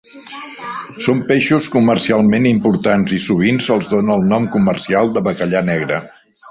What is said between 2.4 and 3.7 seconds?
importants i sovint